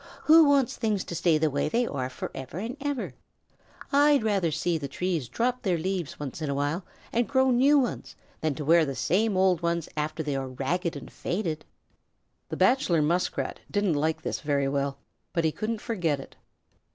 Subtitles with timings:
[0.23, 3.13] Who wants things to stay the way they are forever and ever?
[3.91, 7.77] I'd rather see the trees drop their leaves once in a while and grow new
[7.77, 11.65] ones than to wear the same old ones after they are ragged and faded."
[12.49, 14.97] The Bachelor Muskrat didn't like this very well,
[15.33, 16.35] but he couldn't forget it.